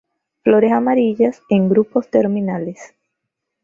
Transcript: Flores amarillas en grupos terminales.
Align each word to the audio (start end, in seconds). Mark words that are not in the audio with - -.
Flores 0.43 0.71
amarillas 0.71 1.43
en 1.47 1.69
grupos 1.69 2.09
terminales. 2.09 2.95